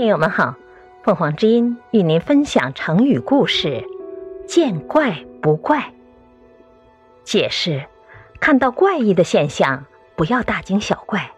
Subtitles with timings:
[0.00, 0.54] 听友们好，
[1.02, 3.84] 凤凰之音与您分享成语故事
[4.48, 5.92] “见怪不怪”。
[7.22, 7.84] 解释：
[8.40, 9.84] 看到怪异的现象，
[10.16, 11.32] 不要大惊小怪，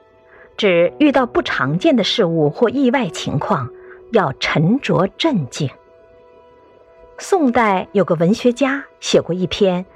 [0.56, 3.68] 指遇到不常见的事物或意外情况，
[4.12, 5.68] 要沉着镇静。
[7.18, 9.84] 宋代有个文学家写过一篇《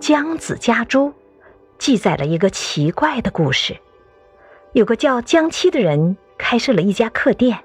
[0.00, 1.08] 姜子家猪》，
[1.76, 3.76] 记载了一个奇怪的故事。
[4.72, 7.58] 有个叫姜七的人开设了一家客店。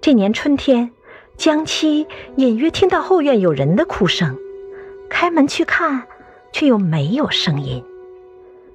[0.00, 0.90] 这年春天，
[1.36, 4.34] 江七隐约听到后院有人的哭声，
[5.10, 6.04] 开门去看，
[6.52, 7.84] 却又没有声音。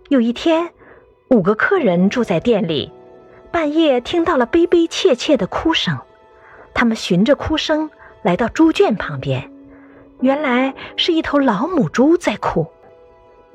[0.10, 0.70] 有一天，
[1.30, 2.92] 五个客人住在店里，
[3.52, 5.98] 半夜听到了悲悲切切的哭声，
[6.76, 7.90] 他们循着哭声
[8.22, 9.52] 来到猪圈旁边，
[10.20, 12.68] 原来是一头老母猪在哭。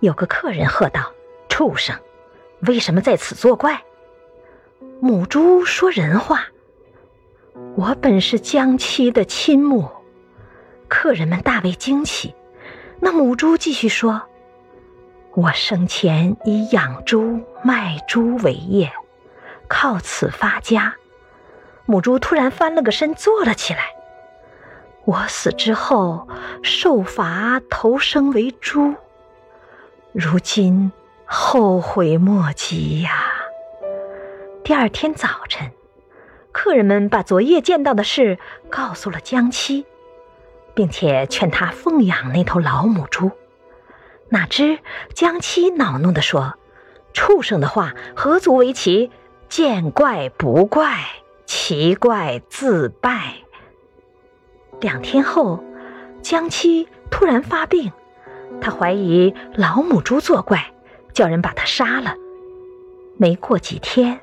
[0.00, 1.12] 有个客人喝道
[1.48, 1.94] ：“畜生！”
[2.66, 3.80] 为什么在此作怪？
[4.98, 6.48] 母猪说人话。
[7.76, 9.88] 我本是江妻的亲母。
[10.88, 12.34] 客人们大为惊奇。
[13.00, 14.22] 那母猪继续说
[15.34, 18.92] ：“我生前以养猪卖猪为业，
[19.68, 20.94] 靠此发家。”
[21.86, 23.80] 母猪突然翻了个身，坐了起来。
[25.04, 26.28] 我死之后，
[26.62, 28.94] 受罚投生为猪。
[30.12, 30.92] 如今。
[31.32, 33.12] 后悔莫及呀！
[34.64, 35.70] 第二天早晨，
[36.52, 38.38] 客人们把昨夜见到的事
[38.70, 39.86] 告诉了江七，
[40.74, 43.30] 并且劝他奉养那头老母猪。
[44.28, 44.78] 哪知
[45.14, 46.54] 江七恼怒地说
[47.12, 49.10] ：“畜生的话何足为奇？
[49.48, 50.98] 见怪不怪，
[51.46, 53.34] 奇怪自败。”
[54.80, 55.62] 两天后，
[56.22, 57.92] 江七突然发病，
[58.60, 60.72] 他怀疑老母猪作怪。
[61.12, 62.14] 叫人把他杀了。
[63.18, 64.20] 没过几天，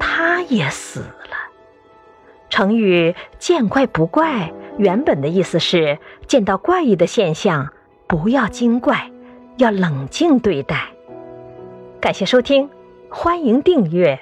[0.00, 1.35] 他也死了。
[2.56, 4.50] 成语“见怪不怪”
[4.80, 7.68] 原本的意思是见到怪异的现象
[8.06, 9.10] 不要惊怪，
[9.58, 10.88] 要冷静对待。
[12.00, 12.70] 感谢收听，
[13.10, 14.18] 欢迎订阅。